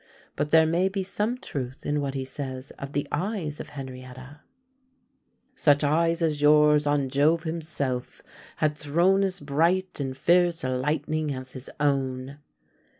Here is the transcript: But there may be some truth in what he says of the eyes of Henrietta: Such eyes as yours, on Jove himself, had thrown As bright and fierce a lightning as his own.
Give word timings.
But 0.35 0.49
there 0.49 0.65
may 0.65 0.89
be 0.89 1.03
some 1.03 1.37
truth 1.37 1.85
in 1.85 2.01
what 2.01 2.15
he 2.15 2.25
says 2.25 2.71
of 2.79 2.93
the 2.93 3.07
eyes 3.11 3.59
of 3.59 3.69
Henrietta: 3.69 4.39
Such 5.53 5.83
eyes 5.83 6.23
as 6.23 6.41
yours, 6.41 6.87
on 6.87 7.07
Jove 7.07 7.43
himself, 7.43 8.23
had 8.55 8.75
thrown 8.75 9.21
As 9.23 9.39
bright 9.39 9.99
and 9.99 10.17
fierce 10.17 10.63
a 10.63 10.69
lightning 10.69 11.31
as 11.35 11.51
his 11.51 11.69
own. 11.79 12.39